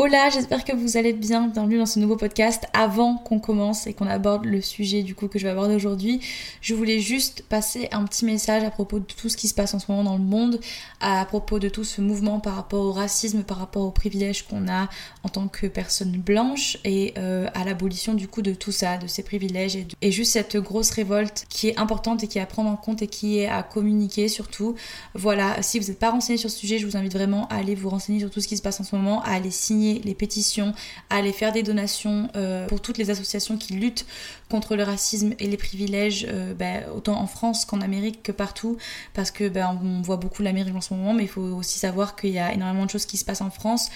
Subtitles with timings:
[0.00, 1.48] Hola, j'espère que vous allez bien.
[1.48, 2.66] Bienvenue dans ce nouveau podcast.
[2.72, 6.20] Avant qu'on commence et qu'on aborde le sujet du coup que je vais aborder aujourd'hui,
[6.60, 9.74] je voulais juste passer un petit message à propos de tout ce qui se passe
[9.74, 10.60] en ce moment dans le monde,
[11.00, 14.68] à propos de tout ce mouvement par rapport au racisme, par rapport aux privilèges qu'on
[14.68, 14.88] a
[15.24, 19.08] en tant que personne blanche et euh, à l'abolition du coup de tout ça, de
[19.08, 22.46] ces privilèges et, et, juste cette grosse révolte qui est importante et qui est à
[22.46, 24.76] prendre en compte et qui est à communiquer surtout.
[25.14, 27.74] Voilà, si vous n'êtes pas renseigné sur ce sujet, je vous invite vraiment à aller
[27.74, 30.14] vous renseigner sur tout ce qui se passe en ce moment, à aller signer les
[30.14, 30.74] pétitions,
[31.10, 34.06] à aller faire des donations euh, pour toutes les associations qui luttent
[34.48, 38.78] contre le racisme et les privilèges, euh, bah, autant en France qu'en Amérique que partout,
[39.14, 42.16] parce que bah, on voit beaucoup l'Amérique en ce moment, mais il faut aussi savoir
[42.16, 43.90] qu'il y a énormément de choses qui se passent en France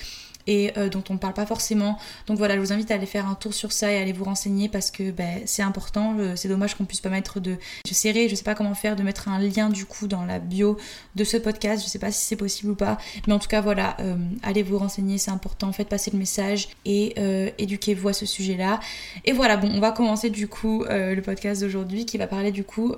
[0.47, 1.99] et euh, dont on ne parle pas forcément.
[2.27, 4.25] Donc voilà, je vous invite à aller faire un tour sur ça et aller vous
[4.25, 6.17] renseigner parce que ben, c'est important.
[6.37, 7.57] C'est dommage qu'on puisse pas mettre de.
[7.87, 10.39] Je serai, je sais pas comment faire, de mettre un lien du coup dans la
[10.39, 10.77] bio
[11.17, 11.85] de ce podcast.
[11.85, 12.99] Je sais pas si c'est possible ou pas.
[13.27, 15.73] Mais en tout cas, voilà, euh, allez vous renseigner, c'est important.
[15.73, 18.81] Faites passer le message et euh, éduquez-vous à ce sujet-là.
[19.25, 22.65] Et voilà, bon, on va commencer du coup le podcast d'aujourd'hui qui va parler du
[22.65, 22.95] coup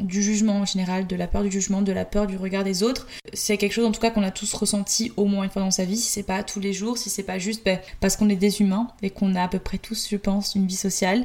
[0.00, 2.82] du jugement en général, de la peur du jugement, de la peur du regard des
[2.82, 3.06] autres.
[3.32, 5.70] C'est quelque chose en tout cas qu'on a tous ressenti au moins une fois dans
[5.70, 8.28] sa vie, si c'est pas tous les jours, si c'est pas juste ben, parce qu'on
[8.28, 11.24] est des humains et qu'on a à peu près tous, je pense, une vie sociale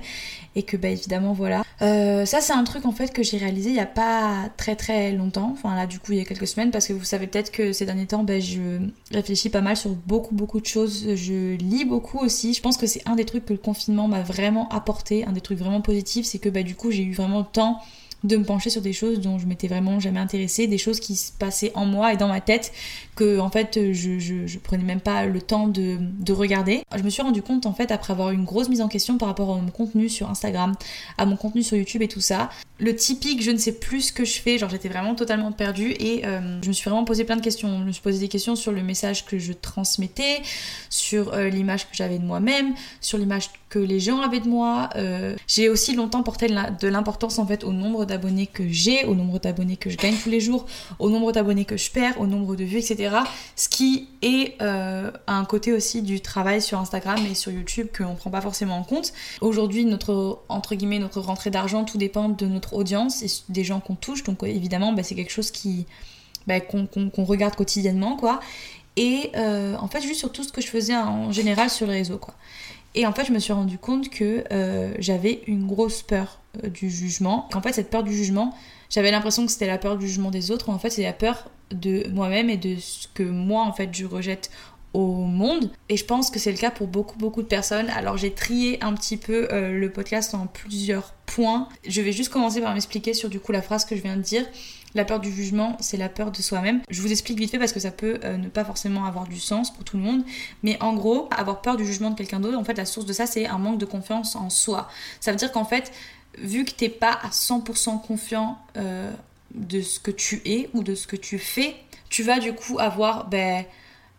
[0.55, 1.63] et que bah évidemment voilà.
[1.81, 4.75] Euh, ça c'est un truc en fait que j'ai réalisé il y a pas très
[4.75, 7.27] très longtemps, enfin là du coup il y a quelques semaines parce que vous savez
[7.27, 8.79] peut-être que ces derniers temps ben, je
[9.11, 12.53] réfléchis pas mal sur beaucoup beaucoup de choses, je lis beaucoup aussi.
[12.53, 15.41] Je pense que c'est un des trucs que le confinement m'a vraiment apporté, un des
[15.41, 17.79] trucs vraiment positifs, c'est que bah du coup j'ai eu vraiment le temps
[18.23, 21.15] de me pencher sur des choses dont je m'étais vraiment jamais intéressée, des choses qui
[21.15, 22.71] se passaient en moi et dans ma tête
[23.17, 26.83] que en fait je, prenais même pas le temps de, de, regarder.
[26.95, 29.17] Je me suis rendu compte en fait après avoir eu une grosse mise en question
[29.17, 30.73] par rapport à mon contenu sur Instagram,
[31.17, 32.49] à mon contenu sur YouTube et tout ça.
[32.79, 35.91] Le typique je ne sais plus ce que je fais, genre j'étais vraiment totalement perdue
[35.99, 37.79] et euh, je me suis vraiment posé plein de questions.
[37.79, 40.41] Je me suis posé des questions sur le message que je transmettais,
[40.89, 44.89] sur euh, l'image que j'avais de moi-même, sur l'image que les gens avaient de moi.
[44.95, 49.15] Euh, j'ai aussi longtemps porté de l'importance en fait au nombre d'abonnés que j'ai, au
[49.15, 50.65] nombre d'abonnés que je gagne tous les jours,
[50.99, 53.06] au nombre d'abonnés que je perds, au nombre de vues, etc.
[53.55, 58.11] Ce qui est euh, un côté aussi du travail sur Instagram et sur YouTube qu'on
[58.11, 59.13] ne prend pas forcément en compte.
[59.41, 63.79] Aujourd'hui, notre, entre guillemets, notre rentrée d'argent, tout dépend de notre audience et des gens
[63.79, 64.23] qu'on touche.
[64.23, 65.85] Donc évidemment, bah, c'est quelque chose qui
[66.47, 68.39] bah, qu'on regarde quotidiennement, quoi.
[68.95, 71.93] Et euh, en fait, juste sur tout ce que je faisais en général sur le
[71.93, 72.33] réseau, quoi.
[72.97, 76.89] Et en fait, je me suis rendu compte que euh, j'avais une grosse peur du
[76.89, 77.47] jugement.
[77.51, 78.55] Qu'en fait, cette peur du jugement,
[78.89, 81.49] j'avais l'impression que c'était la peur du jugement des autres, en fait, c'est la peur
[81.71, 84.49] de moi-même et de ce que moi en fait je rejette
[85.05, 88.31] monde et je pense que c'est le cas pour beaucoup beaucoup de personnes alors j'ai
[88.31, 92.73] trié un petit peu euh, le podcast en plusieurs points je vais juste commencer par
[92.73, 94.45] m'expliquer sur du coup la phrase que je viens de dire
[94.95, 96.81] la peur du jugement, c'est la peur de soi-même.
[96.89, 99.39] Je vous explique vite fait parce que ça peut euh, ne pas forcément avoir du
[99.39, 100.23] sens pour tout le monde.
[100.63, 103.13] Mais en gros, avoir peur du jugement de quelqu'un d'autre, en fait, la source de
[103.13, 104.89] ça, c'est un manque de confiance en soi.
[105.19, 105.91] Ça veut dire qu'en fait,
[106.37, 109.11] vu que t'es pas à 100% confiant euh,
[109.53, 111.75] de ce que tu es ou de ce que tu fais,
[112.09, 113.65] tu vas du coup avoir ben,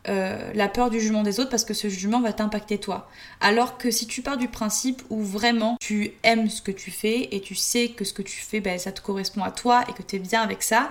[0.09, 3.10] euh, la peur du jugement des autres parce que ce jugement va t'impacter toi.
[3.41, 7.28] Alors que si tu pars du principe où vraiment tu aimes ce que tu fais
[7.32, 9.92] et tu sais que ce que tu fais, ben, ça te correspond à toi et
[9.92, 10.91] que tu es bien avec ça,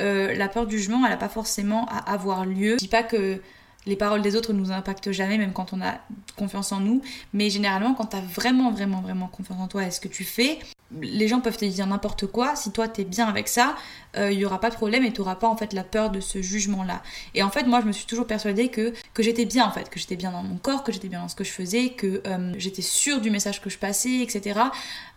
[0.00, 2.72] euh, la peur du jugement, elle n'a pas forcément à avoir lieu.
[2.72, 3.40] Je dis pas que
[3.86, 5.94] les paroles des autres nous impactent jamais, même quand on a
[6.36, 7.00] confiance en nous.
[7.32, 10.58] Mais généralement, quand tu vraiment, vraiment, vraiment confiance en toi et ce que tu fais,
[11.00, 12.56] les gens peuvent te dire n'importe quoi.
[12.56, 13.76] Si toi, tu es bien avec ça,
[14.14, 16.20] il euh, n'y aura pas de problème et tu pas en fait la peur de
[16.20, 17.02] ce jugement-là.
[17.34, 19.90] Et en fait, moi, je me suis toujours persuadée que, que j'étais bien en fait,
[19.90, 22.22] que j'étais bien dans mon corps, que j'étais bien dans ce que je faisais, que
[22.26, 24.60] euh, j'étais sûre du message que je passais, etc.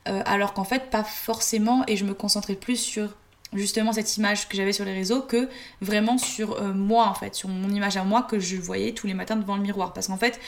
[0.10, 3.16] Euh, alors qu'en fait, pas forcément, et je me concentrais plus sur
[3.54, 5.50] justement cette image que j'avais sur les réseaux que
[5.82, 9.14] vraiment sur moi en fait, sur mon image à moi que je voyais tous les
[9.14, 9.92] matins devant le miroir.
[9.94, 10.40] Parce qu'en fait,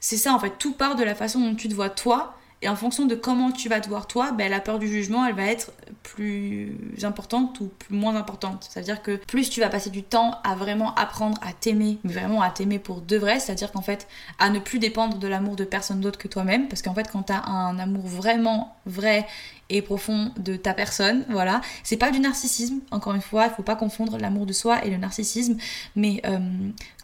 [0.00, 2.36] c'est ça en fait, tout part de la façon dont tu te vois toi.
[2.62, 5.26] Et en fonction de comment tu vas te voir toi, ben, la peur du jugement,
[5.26, 5.72] elle va être
[6.02, 8.66] plus importante ou plus moins importante.
[8.70, 12.50] C'est-à-dire que plus tu vas passer du temps à vraiment apprendre à t'aimer, vraiment à
[12.50, 14.08] t'aimer pour de vrai, c'est-à-dire qu'en fait,
[14.38, 16.68] à ne plus dépendre de l'amour de personne d'autre que toi-même.
[16.68, 19.26] Parce qu'en fait, quand tu as un amour vraiment vrai
[19.68, 21.60] et profond de ta personne, voilà.
[21.82, 24.90] C'est pas du narcissisme, encore une fois, il faut pas confondre l'amour de soi et
[24.90, 25.56] le narcissisme,
[25.94, 26.38] mais euh,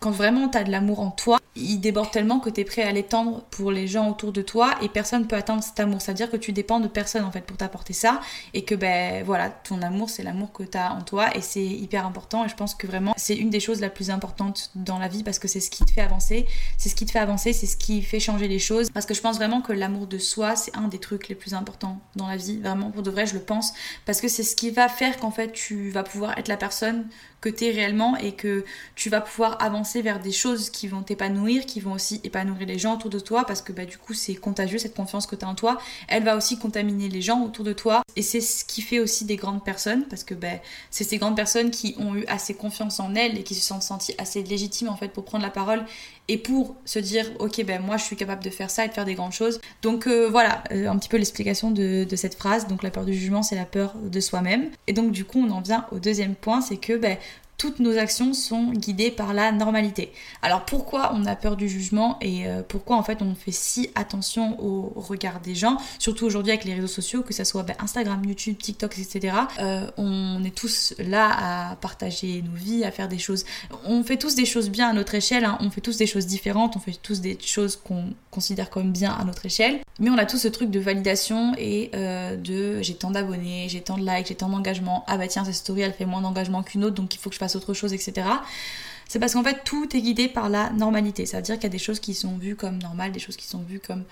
[0.00, 2.82] quand vraiment tu as de l'amour en toi, il déborde tellement que tu es prêt
[2.82, 6.00] à l'étendre pour les gens autour de toi et personne peut atteindre cet amour.
[6.00, 8.20] C'est-à-dire que tu dépends de personne en fait pour t'apporter ça
[8.54, 11.64] et que ben voilà, ton amour c'est l'amour que tu as en toi et c'est
[11.64, 14.98] hyper important et je pense que vraiment c'est une des choses la plus importantes dans
[14.98, 16.46] la vie parce que c'est ce qui te fait avancer,
[16.78, 19.14] c'est ce qui te fait avancer, c'est ce qui fait changer les choses parce que
[19.14, 22.26] je pense vraiment que l'amour de soi c'est un des trucs les plus importants dans
[22.26, 23.72] la vie, vraiment pour de vrai je le pense.
[24.06, 27.06] Parce que c'est ce qui va faire qu'en fait tu vas pouvoir être la personne
[27.42, 28.64] que tu es réellement et que
[28.94, 32.78] tu vas pouvoir avancer vers des choses qui vont t'épanouir, qui vont aussi épanouir les
[32.78, 33.44] gens autour de toi.
[33.44, 35.78] Parce que bah, du coup c'est contagieux cette confiance que tu as en toi.
[36.08, 38.02] Elle va aussi contaminer les gens autour de toi.
[38.14, 40.04] Et c'est ce qui fait aussi des grandes personnes.
[40.08, 40.48] Parce que bah,
[40.90, 43.80] c'est ces grandes personnes qui ont eu assez confiance en elles et qui se sont
[43.80, 45.84] senties assez légitimes en fait pour prendre la parole
[46.28, 48.92] et pour se dire ok ben moi je suis capable de faire ça et de
[48.92, 49.60] faire des grandes choses.
[49.82, 52.66] Donc euh, voilà euh, un petit peu l'explication de, cette phrase.
[52.68, 54.70] Donc la peur du jugement c'est la peur de soi-même.
[54.86, 57.16] Et donc du coup on en vient au deuxième point, c'est que ben,
[57.62, 60.10] toutes nos actions sont guidées par la normalité.
[60.42, 63.88] Alors pourquoi on a peur du jugement et euh, pourquoi en fait on fait si
[63.94, 67.76] attention au regard des gens, surtout aujourd'hui avec les réseaux sociaux, que ce soit ben,
[67.78, 69.36] Instagram, YouTube, TikTok, etc.
[69.60, 73.44] Euh, on est tous là à partager nos vies, à faire des choses.
[73.84, 75.56] On fait tous des choses bien à notre échelle, hein.
[75.60, 79.12] on fait tous des choses différentes, on fait tous des choses qu'on considère comme bien
[79.12, 79.78] à notre échelle.
[80.00, 83.82] Mais on a tous ce truc de validation et euh, de j'ai tant d'abonnés, j'ai
[83.82, 85.04] tant de likes, j'ai tant d'engagement.
[85.06, 87.34] Ah bah tiens, cette story elle fait moins d'engagement qu'une autre donc il faut que
[87.34, 88.26] je fasse autre chose, etc.
[89.08, 91.26] C'est parce qu'en fait tout est guidé par la normalité.
[91.26, 93.36] Ça veut dire qu'il y a des choses qui sont vues comme normales, des choses
[93.36, 94.04] qui sont vues comme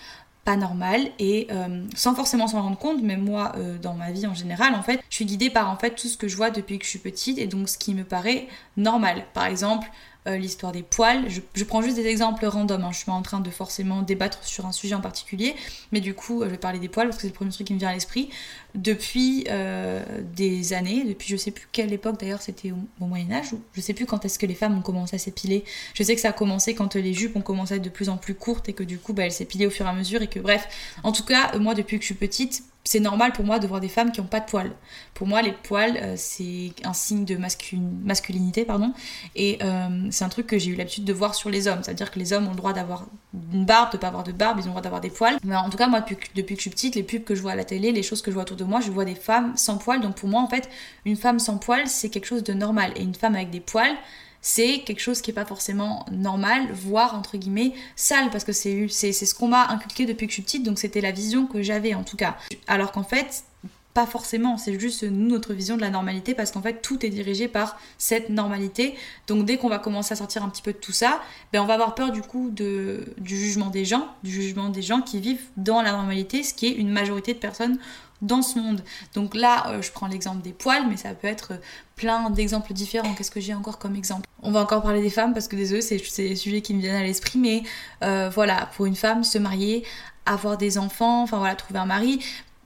[0.45, 4.27] pas normales et euh, sans forcément s'en rendre compte mais moi euh, dans ma vie
[4.27, 6.51] en général en fait je suis guidée par en fait tout ce que je vois
[6.51, 8.49] depuis que je suis petite et donc ce qui me paraît
[8.79, 9.87] normal par exemple
[10.27, 11.25] euh, l'histoire des poils.
[11.31, 12.91] Je, prends juste des exemples random, hein.
[12.93, 15.55] je suis pas en train de forcément débattre sur un sujet en particulier,
[15.93, 17.67] mais du coup, euh, je vais parler des poils parce que c'est le premier truc
[17.67, 18.29] qui me vient à l'esprit.
[18.75, 20.05] Depuis euh,
[20.37, 24.05] des années, depuis je sais plus quelle époque d'ailleurs, c'était au, Moyen-Âge, je sais plus
[24.05, 25.65] quand est-ce que les femmes ont commencé à s'épiler.
[25.95, 28.11] Je sais que ça a commencé quand les jupes ont commencé à être de plus
[28.11, 30.21] en plus courtes et que du coup, bah, elles s'épilaient au fur et à mesure,
[30.21, 30.69] et que bref,
[31.03, 33.81] en tout cas, moi, depuis que je suis petite, c'est normal pour moi de voir
[33.81, 34.73] des femmes qui n'ont pas de poils.
[35.13, 38.95] Pour moi, les poils, euh, c'est un signe de masculinité, pardon.
[39.37, 41.81] Et euh, c'est un truc que j'ai eu l'habitude de voir sur les hommes.
[41.83, 43.07] C'est-à-dire que les hommes ont le droit d'avoir
[43.53, 45.37] une barbe, de pas avoir de barbe, ils ont le droit d'avoir des poils.
[45.45, 47.35] Mais en tout cas, moi, depuis que, depuis que je suis petite, les pubs que
[47.35, 49.05] je vois à la télé, les choses que je vois autour de moi, je vois
[49.05, 50.01] des femmes sans poils.
[50.01, 50.71] Donc pour moi, en fait,
[51.05, 52.93] une femme sans poils, c'est quelque chose de normal.
[52.97, 53.97] Et une femme avec des poils,
[54.43, 58.89] c'est quelque chose qui est pas forcément normal, voire entre guillemets sale, parce que c'est
[58.89, 61.95] ce qu'on m'a inculqué depuis que je suis petite, donc c'était la vision que j'avais
[61.95, 62.37] en tout cas.
[62.67, 63.45] Alors qu'en fait,
[63.93, 67.49] pas forcément, c'est juste notre vision de la normalité, parce qu'en fait, tout est dirigé
[67.49, 68.95] par cette normalité.
[69.27, 71.21] Donc dès qu'on va commencer à sortir un petit peu de tout ça,
[71.53, 75.03] ben, on va avoir peur du coup du jugement des gens, du jugement des gens
[75.03, 77.79] qui vivent dans la normalité, ce qui est une majorité de personnes
[78.23, 78.83] dans ce monde.
[79.15, 81.53] Donc là, euh, je prends l'exemple des poils, mais ça peut être
[81.97, 83.15] plein d'exemples différents.
[83.15, 84.29] Qu'est-ce que j'ai encore comme exemple?
[84.43, 86.97] On va encore parler des femmes parce que désolé, c'est des sujets qui me viennent
[86.97, 87.63] à l'esprit, mais
[88.03, 89.85] euh, voilà, pour une femme, se marier,
[90.27, 92.21] avoir des enfants, enfin voilà, trouver un mari,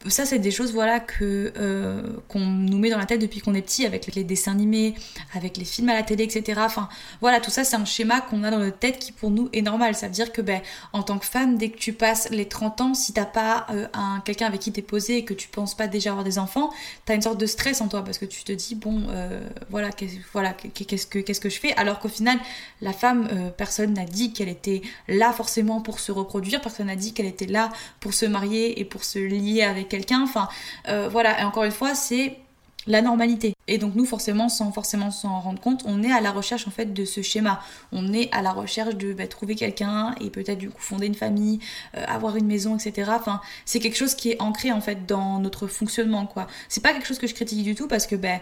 [0.08, 3.54] ça c'est des choses voilà que euh, qu'on nous met dans la tête depuis qu'on
[3.54, 4.94] est petit avec les dessins animés
[5.34, 6.88] avec les films à la télé etc enfin
[7.20, 9.62] voilà tout ça c'est un schéma qu'on a dans notre tête qui pour nous est
[9.62, 9.94] normal.
[9.94, 10.60] Ça veut dire que ben
[10.92, 13.86] en tant que femme dès que tu passes les 30 ans si t'as pas euh,
[13.94, 16.70] un quelqu'un avec qui t'es posé et que tu penses pas déjà avoir des enfants
[17.06, 19.90] t'as une sorte de stress en toi parce que tu te dis bon euh, voilà
[19.90, 21.72] qu'est-ce voilà qu'est-ce que qu'est-ce que je fais?
[21.76, 22.38] Alors qu'au final
[22.80, 27.14] la femme personne n'a dit qu'elle était là forcément pour se reproduire personne n'a dit
[27.14, 27.70] qu'elle était là
[28.00, 30.22] pour se marier et pour se lier avec quelqu'un.
[30.22, 30.48] Enfin,
[30.88, 31.40] euh, voilà.
[31.40, 32.38] Et encore une fois, c'est
[32.86, 33.54] la normalité.
[33.66, 36.70] Et donc nous, forcément, sans forcément s'en rendre compte, on est à la recherche en
[36.70, 37.62] fait de ce schéma.
[37.92, 41.14] On est à la recherche de bah, trouver quelqu'un et peut-être du coup fonder une
[41.14, 41.60] famille,
[41.96, 43.10] euh, avoir une maison, etc.
[43.14, 46.46] Enfin, c'est quelque chose qui est ancré en fait dans notre fonctionnement, quoi.
[46.68, 48.40] C'est pas quelque chose que je critique du tout parce que, ben,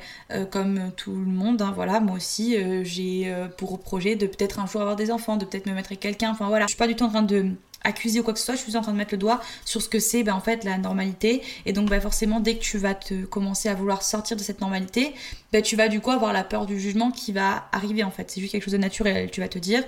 [0.50, 4.80] comme tout le monde, hein, voilà, moi aussi, j'ai pour projet de peut-être un jour
[4.80, 6.30] avoir des enfants, de peut-être me mettre avec quelqu'un.
[6.32, 7.52] Enfin voilà, je suis pas du tout en train de
[7.84, 9.82] accuser ou quoi que ce soit, je suis en train de mettre le doigt sur
[9.82, 11.42] ce que c'est ben, en fait la normalité.
[11.66, 14.60] Et donc ben, forcément, dès que tu vas te commencer à vouloir sortir de cette
[14.60, 15.14] normalité,
[15.52, 18.30] ben, tu vas du coup avoir la peur du jugement qui va arriver en fait.
[18.30, 19.30] C'est juste quelque chose de naturel.
[19.30, 19.82] Tu vas te dire,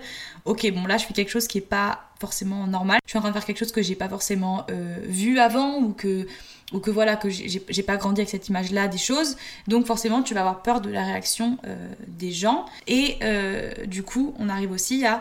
[0.44, 2.98] ok, bon là je fais quelque chose qui est pas forcément normal.
[3.04, 5.78] Je suis en train de faire quelque chose que j'ai pas forcément euh, vu avant
[5.78, 6.26] ou que
[6.72, 9.36] ou que voilà que j'ai pas grandi avec cette image là des choses
[9.68, 11.76] donc forcément tu vas avoir peur de la réaction euh,
[12.08, 15.20] des gens et euh, du coup on arrive aussi à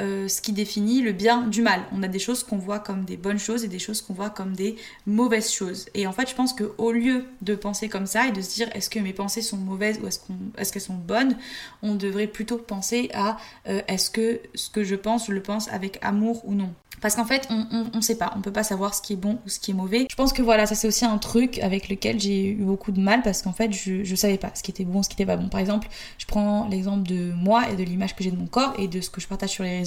[0.00, 1.82] euh, ce qui définit le bien du mal.
[1.92, 4.30] On a des choses qu'on voit comme des bonnes choses et des choses qu'on voit
[4.30, 5.86] comme des mauvaises choses.
[5.94, 8.68] Et en fait, je pense qu'au lieu de penser comme ça et de se dire
[8.74, 11.36] est-ce que mes pensées sont mauvaises ou est-ce qu'elles sont bonnes,
[11.82, 13.36] on devrait plutôt penser à
[13.68, 16.72] euh, est-ce que ce que je pense, je le pense avec amour ou non.
[17.04, 19.38] Parce qu'en fait, on, on, sait pas, on peut pas savoir ce qui est bon
[19.44, 20.06] ou ce qui est mauvais.
[20.08, 23.00] Je pense que voilà, ça c'est aussi un truc avec lequel j'ai eu beaucoup de
[23.00, 25.26] mal parce qu'en fait, je, je savais pas ce qui était bon, ce qui était
[25.26, 25.50] pas bon.
[25.50, 25.86] Par exemple,
[26.16, 29.02] je prends l'exemple de moi et de l'image que j'ai de mon corps et de
[29.02, 29.83] ce que je partage sur les réseaux.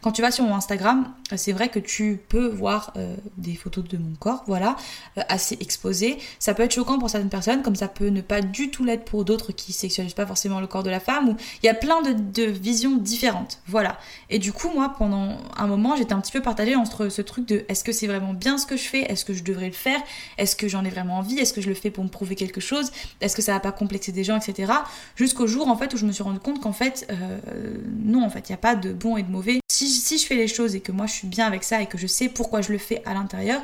[0.00, 3.84] Quand tu vas sur mon Instagram, c'est vrai que tu peux voir euh, des photos
[3.84, 4.76] de mon corps, voilà,
[5.18, 6.18] euh, assez exposées.
[6.38, 9.04] Ça peut être choquant pour certaines personnes, comme ça peut ne pas du tout l'être
[9.04, 11.30] pour d'autres qui sexualisent pas forcément le corps de la femme.
[11.30, 13.98] Ou il y a plein de, visions différentes, voilà.
[14.30, 17.46] Et du coup, moi, pendant un moment, j'étais un petit peu partagée entre ce truc
[17.46, 19.02] de est-ce que c'est vraiment bien ce que je fais?
[19.10, 20.00] Est-ce que je devrais le faire?
[20.38, 21.38] Est-ce que j'en ai vraiment envie?
[21.38, 22.92] Est-ce que je le fais pour me prouver quelque chose?
[23.20, 24.72] Est-ce que ça va pas complexer des gens, etc.
[25.16, 27.38] Jusqu'au jour en fait où je me suis rendu compte qu'en fait, euh,
[28.04, 29.60] non, en fait, il n'y a pas de bon et de mauvais.
[29.70, 31.86] Si, si je fais les choses et que moi je suis bien avec ça et
[31.86, 33.60] que je sais pourquoi je le fais à l'intérieur,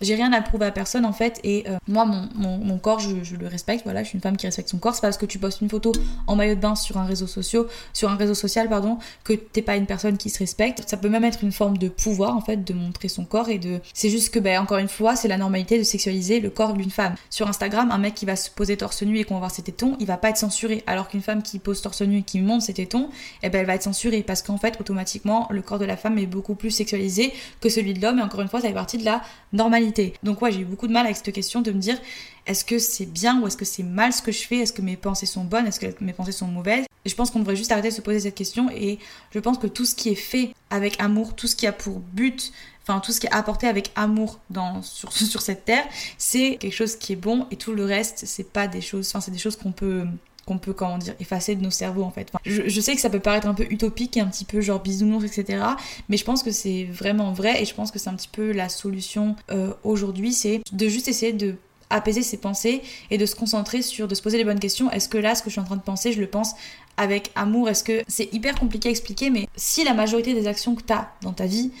[0.00, 3.36] j'ai rien à prouver à personne en fait et euh, moi mon, mon, corps je,
[3.36, 4.94] le respecte voilà je suis une femme qui respecte son corps.
[4.94, 5.92] C'est pas parce que tu postes une photo
[6.26, 9.62] en maillot de bain sur un réseau social sur un réseau social pardon que t'es
[9.62, 10.84] pas une personne qui se respecte.
[10.86, 13.58] Ça peut même être une forme de pouvoir en fait de montrer son corps et
[13.58, 16.74] de c'est juste que ben encore une fois c'est la normalité de sexualiser le corps
[16.74, 17.14] d'une femme.
[17.30, 19.62] Sur Instagram un mec qui va se poser torse nu et qu'on va voir ses
[19.62, 20.82] tétons il va pas être censuré.
[20.86, 23.08] Alors qu'une femme qui pose torse nu et qui montre ses tétons
[23.42, 26.18] eh ben elle va être censurée parce qu'en fait automatiquement le corps de la femme
[26.18, 28.18] est beaucoup plus sexualisé que celui de l'homme.
[28.18, 29.87] Et encore une fois ça fait partie de la normalité
[30.22, 31.98] donc ouais, j'ai eu beaucoup de mal avec cette question de me dire
[32.46, 34.56] est-ce que c'est bien ou est-ce que c'est mal ce que je fais?
[34.58, 35.66] Est-ce que mes pensées sont bonnes?
[35.66, 36.86] Est-ce que mes pensées sont mauvaises?
[37.04, 38.98] Je pense qu'on devrait juste arrêter de se poser cette question et
[39.32, 42.00] je pense que tout ce qui est fait avec amour, tout ce qui a pour
[42.00, 42.52] but
[42.88, 44.38] enfin tout ce qui est apporté avec amour
[44.82, 45.84] sur, sur cette terre,
[46.16, 49.20] c'est quelque chose qui est bon et tout le reste, c'est pas des choses, enfin
[49.20, 50.06] c'est des choses qu'on peut
[50.48, 52.32] qu'on peut, comment dire, effacer de nos cerveaux en fait.
[52.46, 55.24] je, sais que ça peut paraître un peu utopique et un petit peu genre bisounours,
[55.24, 55.62] etc.
[56.08, 58.52] Mais je pense que c'est vraiment vrai et je pense que c'est un petit peu
[58.52, 61.56] la solution euh, aujourd'hui, c'est de juste essayer de
[61.90, 64.90] apaiser ses pensées et de se concentrer sur, de se poser les bonnes questions.
[64.90, 66.54] Est-ce que là, ce que je suis en train de penser, je le pense
[66.96, 67.68] avec amour?
[67.68, 70.94] Est-ce que c'est hyper compliqué à expliquer, mais si la majorité des actions que tu
[71.22, 71.72] dans ta vie,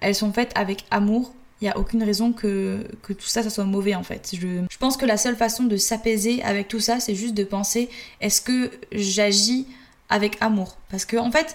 [0.00, 3.94] elles sont faites avec amour, il n'y a aucune raison que, tout ça, soit mauvais
[3.94, 4.30] en fait.
[4.32, 7.44] Je, je pense que la seule façon de s'apaiser avec tout ça, c'est juste de
[7.44, 7.88] penser
[8.20, 9.66] est-ce que j'agis
[10.08, 10.76] avec amour?
[10.90, 11.54] Parce que en fait,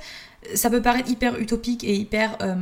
[0.56, 2.56] ça peut paraître hyper utopique et hyper, euh,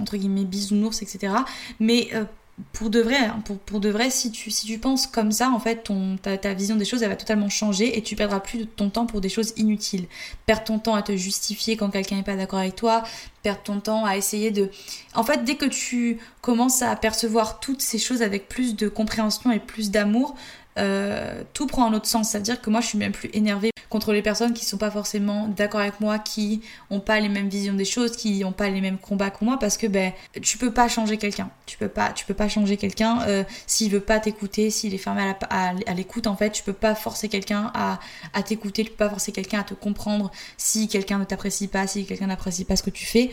[0.00, 1.32] entre guillemets, bisounours, etc.
[1.80, 2.24] Mais euh,
[2.72, 5.50] pour de vrai, hein, pour, pour, de vrai, si tu, si tu penses comme ça,
[5.50, 8.40] en fait, ton, ta, ta, vision des choses, elle va totalement changer et tu perdras
[8.40, 10.06] plus de ton temps pour des choses inutiles.
[10.46, 13.02] Perdre ton temps à te justifier quand quelqu'un n'est pas d'accord avec toi,
[13.42, 14.70] perdre ton temps à essayer de...
[15.14, 19.50] En fait, dès que tu commences à percevoir toutes ces choses avec plus de compréhension
[19.52, 20.34] et plus d'amour,
[20.78, 22.30] euh, tout prend un autre sens.
[22.30, 25.48] C'est-à-dire que moi, je suis même plus énervée contre les personnes qui sont pas forcément
[25.48, 28.80] d'accord avec moi, qui ont pas les mêmes visions des choses, qui ont pas les
[28.80, 30.12] mêmes combats que moi, parce que ben
[30.42, 31.50] tu peux pas changer quelqu'un.
[31.66, 34.98] Tu peux pas, tu peux pas changer quelqu'un euh, s'il veut pas t'écouter, s'il est
[34.98, 36.26] fermé à, l'écoute.
[36.26, 37.98] En fait, tu peux pas forcer quelqu'un à,
[38.32, 41.86] à t'écouter, tu peux pas forcer quelqu'un à te comprendre si quelqu'un ne t'apprécie pas,
[41.86, 43.30] si quelqu'un n'apprécie pas ce que tu fais.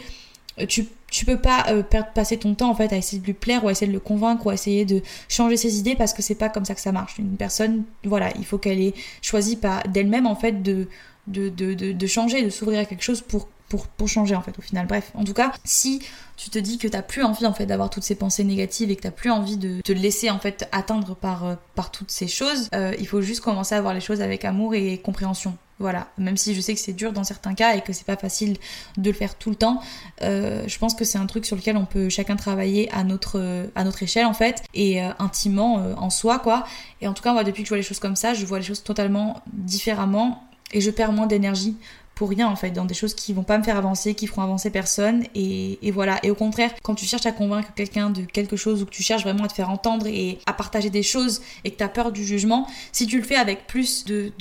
[0.60, 1.84] Euh, tu, tu peux pas euh,
[2.14, 4.00] passer ton temps en fait à essayer de lui plaire ou à essayer de le
[4.00, 6.82] convaincre ou à essayer de changer ses idées parce que c'est pas comme ça que
[6.82, 7.18] ça marche.
[7.18, 10.88] Une personne, voilà, il faut qu'elle ait choisi d'elle-même en fait de,
[11.28, 14.58] de, de, de, changer, de s'ouvrir à quelque chose pour, pour, pour changer en fait
[14.60, 14.86] au final.
[14.86, 16.02] Bref, en tout cas, si
[16.38, 18.96] tu te dis que t'as plus envie en fait d'avoir toutes ces pensées négatives et
[18.96, 22.28] que t'as plus envie de te laisser en fait atteindre par, euh, par toutes ces
[22.28, 22.70] choses,
[23.00, 25.58] il faut juste commencer à voir les choses avec amour et compréhension.
[25.84, 28.16] Voilà, même si je sais que c'est dur dans certains cas et que c'est pas
[28.16, 28.56] facile
[28.96, 29.82] de le faire tout le temps,
[30.22, 33.68] euh, je pense que c'est un truc sur lequel on peut chacun travailler à notre,
[33.76, 36.64] notre échelle en fait et euh, intimement euh, en soi quoi.
[37.02, 38.60] Et en tout cas, moi depuis que je vois les choses comme ça, je vois
[38.60, 41.76] les choses totalement différemment et je perds moins d'énergie
[42.16, 44.42] pour rien en fait, dans des choses qui vont pas me faire avancer, qui feront
[44.42, 45.24] avancer personne.
[45.36, 46.20] Et, voilà.
[46.24, 49.04] Et au contraire, quand tu cherches à convaincre quelqu'un de quelque chose ou que tu
[49.04, 51.90] cherches vraiment à te faire entendre et à partager des choses et que tu as
[51.90, 54.32] peur du jugement, si tu le fais avec plus de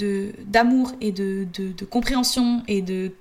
[0.46, 3.12] d'amour et de, de compréhension et de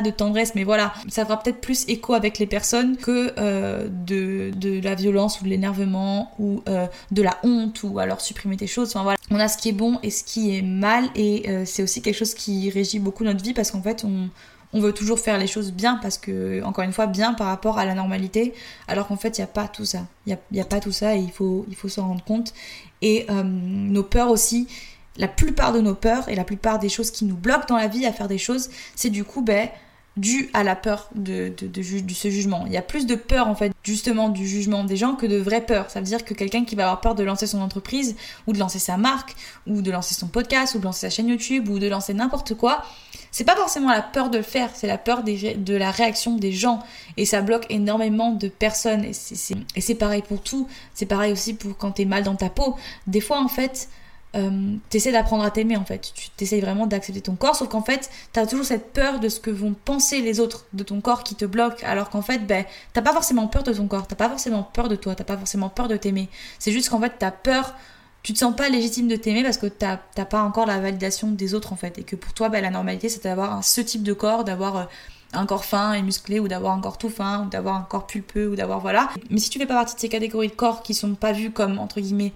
[0.00, 4.80] de tendresse, mais voilà, ça fera peut-être plus écho avec les personnes que euh, de,
[4.80, 8.90] la violence ou de l'énervement ou euh, de la honte ou alors supprimer des choses.
[8.90, 11.64] Enfin voilà, on a ce qui est bon et ce qui est mal et euh,
[11.66, 14.30] c'est aussi quelque chose qui régit beaucoup notre vie parce qu'en fait on,
[14.72, 17.84] veut toujours faire les choses bien parce que, encore une fois, bien par rapport à
[17.84, 18.54] la normalité,
[18.86, 20.06] alors qu'en fait, il n'y a pas tout ça.
[20.26, 22.54] Il n'y a, pas tout ça et il faut, il faut s'en rendre compte.
[23.02, 24.68] Et nos peurs aussi,
[25.16, 27.88] la plupart de nos peurs et la plupart des choses qui nous bloquent dans la
[27.88, 29.68] vie à faire des choses, c'est du coup ben,
[30.16, 32.64] dû à la peur de, de, ce jugement.
[32.66, 35.36] Il y a plus de peur en fait justement du jugement des gens que de
[35.36, 35.90] vraie peur.
[35.90, 38.58] Ça veut dire que quelqu'un qui va avoir peur de lancer son entreprise ou de
[38.58, 39.34] lancer sa marque
[39.66, 42.54] ou de lancer son podcast ou de lancer sa chaîne YouTube ou de lancer n'importe
[42.54, 42.82] quoi,
[43.30, 46.52] c'est pas forcément la peur de le faire, c'est la peur de la réaction des
[46.52, 46.80] gens.
[47.16, 49.04] Et ça bloque énormément de personnes.
[49.04, 50.66] Et c'est pareil pour tout.
[50.94, 52.76] C'est pareil aussi pour quand t'es mal dans ta peau.
[53.06, 53.88] Des fois, en fait,
[54.36, 56.12] euh, t'essaies d'apprendre à t'aimer en fait.
[56.14, 59.40] Tu t'essayes vraiment d'accepter ton corps, sauf qu'en fait, t'as toujours cette peur de ce
[59.40, 62.64] que vont penser les autres de ton corps qui te bloque, alors qu'en fait, ben,
[62.92, 65.36] t'as pas forcément peur de ton corps, t'as pas forcément peur de toi, t'as pas
[65.36, 66.28] forcément peur de t'aimer.
[66.58, 67.74] C'est juste qu'en fait, t'as peur,
[68.22, 71.54] tu te sens pas légitime de t'aimer parce que t'as pas encore la validation des
[71.54, 71.98] autres en fait.
[71.98, 74.76] Et que pour toi, ben, la normalité, c'est d'avoir ce type de corps, d'avoir.
[74.76, 74.84] Euh,
[75.32, 78.06] un corps fin et musclé ou d'avoir un corps tout fin ou d'avoir un corps
[78.06, 79.10] pulpeux ou d'avoir voilà.
[79.30, 81.50] Mais si tu fais pas partie de ces catégories de corps qui sont pas vus
[81.50, 82.32] comme entre guillemets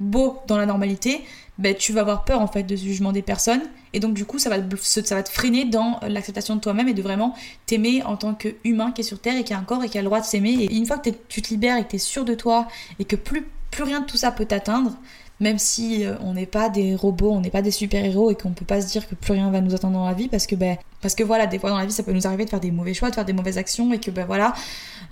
[0.00, 1.24] beau dans la normalité,
[1.58, 3.62] ben, tu vas avoir peur en fait de ce jugement des personnes.
[3.92, 6.88] Et donc du coup ça va te, ça va te freiner dans l'acceptation de toi-même
[6.88, 7.34] et de vraiment
[7.64, 9.98] t'aimer en tant qu'humain qui est sur terre et qui a un corps et qui
[9.98, 10.52] a le droit de s'aimer.
[10.52, 13.04] Et une fois que tu te libères et que tu es sûr de toi et
[13.04, 14.92] que plus, plus rien de tout ça peut t'atteindre
[15.40, 18.52] même si euh, on n'est pas des robots, on n'est pas des super-héros et qu'on
[18.52, 20.54] peut pas se dire que plus rien va nous attendre dans la vie parce que
[20.54, 22.60] ben parce que voilà, des fois dans la vie ça peut nous arriver de faire
[22.60, 24.54] des mauvais choix, de faire des mauvaises actions et que ben voilà,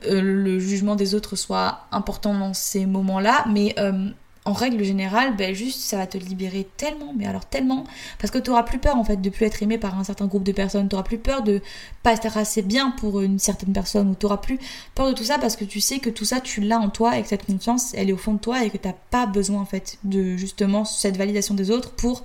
[0.06, 4.08] euh, le jugement des autres soit important dans ces moments-là, mais euh,
[4.46, 7.84] en règle générale, ben juste ça va te libérer tellement, mais alors tellement,
[8.18, 10.26] parce que tu auras plus peur en fait de plus être aimé par un certain
[10.26, 11.62] groupe de personnes, tu auras plus peur de
[12.02, 14.58] pas être assez bien pour une certaine personne, ou tu plus
[14.94, 17.18] peur de tout ça parce que tu sais que tout ça tu l'as en toi
[17.18, 19.60] et que cette confiance elle est au fond de toi et que t'as pas besoin
[19.60, 22.24] en fait de justement cette validation des autres pour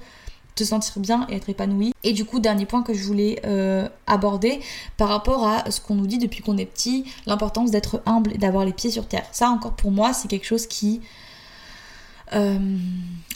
[0.55, 1.93] te sentir bien et être épanoui.
[2.03, 4.59] Et du coup, dernier point que je voulais euh, aborder
[4.97, 8.37] par rapport à ce qu'on nous dit depuis qu'on est petit, l'importance d'être humble et
[8.37, 9.25] d'avoir les pieds sur terre.
[9.31, 11.01] Ça encore pour moi, c'est quelque chose qui
[12.33, 12.59] euh,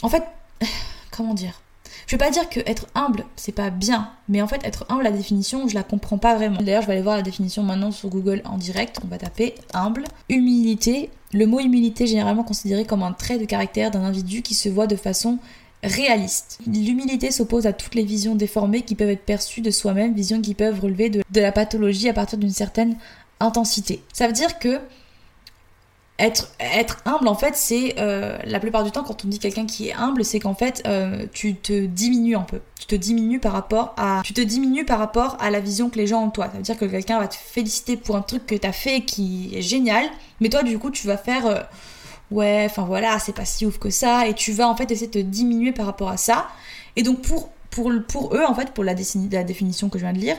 [0.02, 0.24] en fait,
[1.10, 1.60] comment dire?
[2.06, 5.04] Je veux pas dire que être humble, c'est pas bien, mais en fait, être humble,
[5.04, 6.60] la définition, je la comprends pas vraiment.
[6.60, 8.98] D'ailleurs, je vais aller voir la définition maintenant sur Google en direct.
[9.04, 10.04] On va taper humble.
[10.28, 11.10] Humilité.
[11.32, 14.86] Le mot humilité, généralement considéré comme un trait de caractère d'un individu qui se voit
[14.86, 15.38] de façon
[15.82, 16.58] réaliste.
[16.66, 20.54] L'humilité s'oppose à toutes les visions déformées qui peuvent être perçues de soi-même, visions qui
[20.54, 22.96] peuvent relever de la pathologie à partir d'une certaine
[23.40, 24.02] intensité.
[24.12, 24.80] Ça veut dire que
[26.18, 26.52] être,
[27.04, 29.94] humble, en fait, c'est euh, la plupart du temps, quand on dit quelqu'un qui est
[29.94, 32.60] humble, c'est qu'en fait, euh, tu te diminues un peu.
[32.78, 35.96] Tu te diminues par rapport à, tu te diminues par rapport à la vision que
[35.96, 36.46] les gens ont de toi.
[36.46, 39.50] Ça veut dire que quelqu'un va te féliciter pour un truc que t'as fait qui
[39.54, 40.06] est génial,
[40.40, 41.60] mais toi, du coup, tu vas faire, euh,
[42.30, 45.08] ouais, enfin voilà, c'est pas si ouf que ça, et tu vas en fait essayer
[45.08, 46.46] de te diminuer par rapport à ça.
[46.96, 50.20] Et donc pour pour, pour eux, en fait, pour la définition que je viens de
[50.20, 50.36] lire,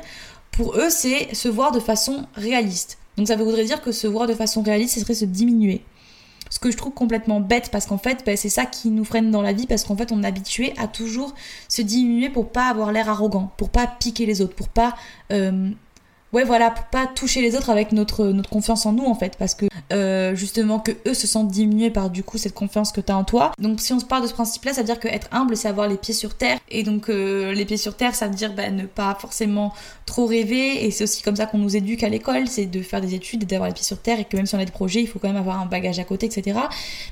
[0.52, 2.98] pour eux, c'est se voir de façon réaliste.
[3.18, 5.82] Donc ça voudrait dire que se voir de façon réaliste, ce serait se diminuer.
[6.50, 9.32] Ce que je trouve complètement bête parce qu'en fait, ben, c'est ça qui nous freine
[9.32, 11.34] dans la vie parce qu'en fait, on est habitué à toujours
[11.68, 14.96] se diminuer pour pas avoir l'air arrogant, pour pas piquer les autres, pour pas
[15.32, 15.72] euh,
[16.34, 19.38] ouais voilà pour pas toucher les autres avec notre notre confiance en nous en fait
[19.38, 23.02] parce que euh, justement que eux se sentent diminués par du coup cette confiance que
[23.02, 23.52] tu as en toi.
[23.60, 25.56] Donc si on se parle de ce principe là ça veut dire que être humble
[25.56, 26.60] c'est avoir les pieds sur terre.
[26.70, 29.74] Et donc euh, les pieds sur terre ça veut dire bah, ne pas forcément
[30.06, 30.86] trop rêver.
[30.86, 33.46] Et c'est aussi comme ça qu'on nous éduque à l'école c'est de faire des études
[33.46, 34.20] d'avoir les pieds sur terre.
[34.20, 36.00] Et que même si on a des projets il faut quand même avoir un bagage
[36.00, 36.60] à côté etc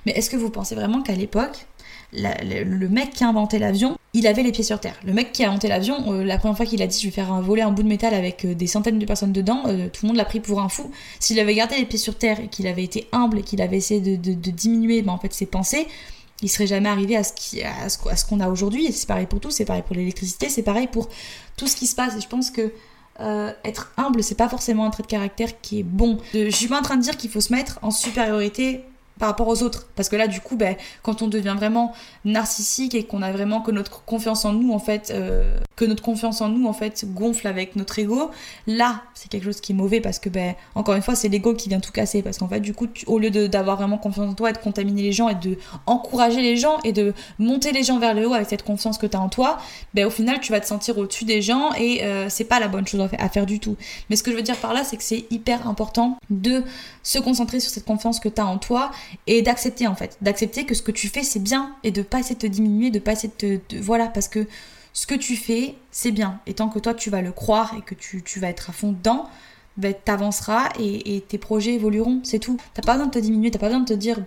[0.05, 1.65] mais est-ce que vous pensez vraiment qu'à l'époque
[2.13, 4.95] le mec qui a inventé l'avion, il avait les pieds sur terre.
[5.04, 7.12] Le mec qui a inventé l'avion, euh, la première fois qu'il a dit je vais
[7.12, 9.89] faire un voler un bout de métal avec euh, des centaines de personnes dedans, euh,
[9.89, 10.91] tout le monde l'a pris pour un fou.
[11.19, 13.78] S'il avait gardé les pieds sur terre et qu'il avait été humble et qu'il avait
[13.78, 15.88] essayé de, diminuer ben, en fait ses pensées,
[16.43, 18.86] il serait jamais arrivé à ce qu'on a aujourd'hui.
[18.86, 21.10] Et c'est pareil pour tout, c'est pareil pour l'électricité, c'est pareil pour
[21.58, 22.15] tout ce qui se passe.
[22.15, 22.71] Et je pense que
[23.63, 26.17] être humble, c'est pas forcément un trait de caractère qui est bon.
[26.34, 28.84] Je suis pas en train de dire qu'il faut se mettre en supériorité
[29.19, 29.88] par rapport aux autres.
[29.95, 31.93] Parce que là, du coup, ben, quand on devient vraiment
[32.26, 36.04] narcissique et qu'on a vraiment que notre confiance en nous, en fait, euh, que notre
[36.04, 38.32] confiance en nous, en fait, gonfle avec notre ego,
[38.67, 41.54] là, c'est quelque chose qui est mauvais parce que, ben, encore une fois, c'est l'ego
[41.54, 42.21] qui vient tout casser.
[42.21, 45.04] Parce qu'en fait, du coup, au lieu d'avoir vraiment confiance en toi et de contaminer
[45.04, 48.34] les gens et de encourager les gens et de monter les gens vers le haut
[48.34, 49.58] avec cette confiance que tu as en toi,
[49.93, 52.67] ben, au final, tu vas te sentir au-dessus des gens et euh, c'est pas la
[52.67, 53.78] bonne chose à faire du tout.
[54.10, 56.63] Mais ce que je veux dire par là, c'est que c'est hyper important de
[57.04, 58.91] se concentrer sur cette confiance que tu as en toi
[59.28, 62.20] et d'accepter en fait, d'accepter que ce que tu fais c'est bien et de pas
[62.20, 63.76] essayer de te diminuer, de pas essayer de te...
[63.76, 64.48] voilà, parce que
[64.94, 67.82] ce que tu fais c'est bien et tant que toi tu vas le croire et
[67.82, 69.30] que tu, vas être à fond dedans,
[69.78, 72.58] ben, t'avanceras et, et, tes projets évolueront, c'est tout.
[72.76, 74.20] T'as pas besoin de te diminuer, t'as pas besoin de te dire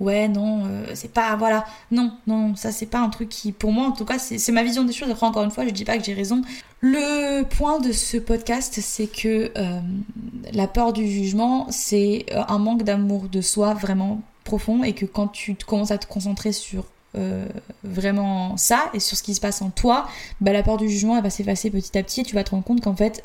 [0.00, 1.64] ouais non euh, c'est pas voilà.
[1.90, 4.62] Non non ça c'est pas un truc qui pour moi en tout cas c'est ma
[4.64, 5.10] vision des choses.
[5.10, 6.42] Après encore une fois je dis pas que j'ai raison.
[6.80, 9.80] Le point de ce podcast c'est que euh,
[10.52, 15.06] la peur du jugement c'est euh, un manque d'amour de soi vraiment profond et que
[15.06, 16.84] quand tu commences à te concentrer sur
[17.82, 20.06] vraiment ça et sur ce qui se passe en toi,
[20.40, 22.50] bah, la peur du jugement elle va s'effacer petit à petit et tu vas te
[22.50, 23.20] rendre compte qu'en fait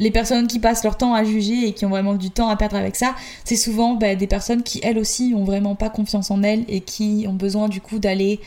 [0.00, 2.56] les personnes qui passent leur temps à juger et qui ont vraiment du temps à
[2.56, 6.30] perdre avec ça, c'est souvent bah, des personnes qui elles aussi ont vraiment pas confiance
[6.30, 8.40] en elles et qui ont besoin du coup d'aller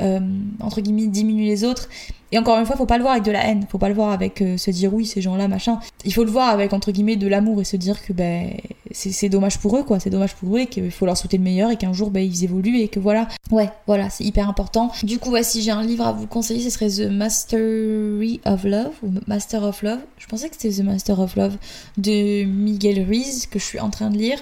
[0.00, 0.20] euh,
[0.60, 1.88] entre guillemets diminuer les autres
[2.30, 3.94] et encore une fois, faut pas le voir avec de la haine, faut pas le
[3.94, 5.80] voir avec euh, se dire oui, ces gens-là, machin.
[6.04, 8.52] Il faut le voir avec entre guillemets de l'amour et se dire que ben
[8.90, 9.98] c'est dommage pour eux, quoi.
[9.98, 12.20] C'est dommage pour eux et qu'il faut leur souhaiter le meilleur et qu'un jour ben,
[12.20, 13.28] ils évoluent et que voilà.
[13.50, 14.92] Ouais, voilà, c'est hyper important.
[15.02, 18.92] Du coup, si j'ai un livre à vous conseiller, ce serait The Mastery of Love
[19.02, 20.00] ou Master of Love.
[20.18, 21.56] Je pensais que c'était The Master of Love
[21.96, 24.38] de Miguel Ruiz que je suis en train de lire.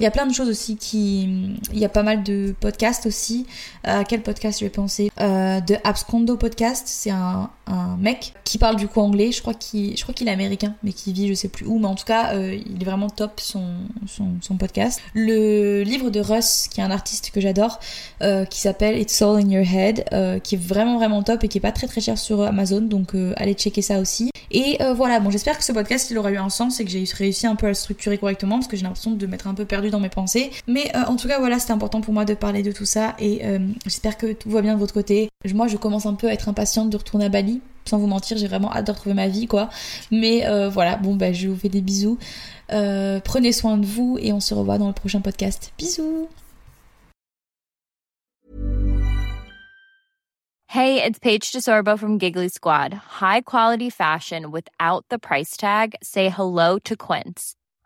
[0.00, 1.22] Il y a plein de choses aussi qui.
[1.72, 3.46] Il y a pas mal de podcasts aussi.
[3.86, 5.10] Euh, à quel podcast je vais penser?
[5.20, 6.84] Euh, De Abscondo Podcast.
[6.86, 9.32] C'est un, un, mec qui parle du coup anglais.
[9.32, 11.78] Je crois qu'il est américain, mais qui vit je sais plus où.
[11.78, 13.64] Mais en tout cas, euh, il est vraiment top son,
[14.06, 15.00] son, podcast.
[15.14, 17.80] Le livre de Russ, qui est un artiste que j'adore,
[18.20, 20.04] qui s'appelle It's All in Your Head,
[20.42, 22.82] qui est vraiment vraiment top et qui est pas très très cher sur Amazon.
[22.82, 24.30] Donc allez checker ça aussi.
[24.50, 27.04] Et voilà, bon, j'espère que ce podcast il aura eu un sens et que j'ai
[27.16, 29.64] réussi un peu à le structurer correctement parce que j'ai l'impression de m'être un peu
[29.64, 30.50] perdu dans mes pensées.
[30.66, 33.14] Mais euh, en tout cas, voilà, c'était important pour moi de parler de tout ça
[33.18, 35.28] et euh, j'espère que tout va bien de votre côté.
[35.54, 37.60] Moi, je commence un peu à être impatiente de retourner à Bali.
[37.84, 39.68] Sans vous mentir, j'ai vraiment hâte de retrouver ma vie, quoi.
[40.10, 42.18] Mais euh, voilà, bon, bah, je vous fais des bisous.
[42.68, 45.72] prenez soin de vous et on se revoit dans le prochain podcast.
[45.78, 46.28] Bisous!
[50.72, 52.94] Hey, it's Paige DeSorbo from Giggly Squad.
[52.94, 55.94] High quality fashion without the price tag.
[56.02, 57.56] Say hello to Quince.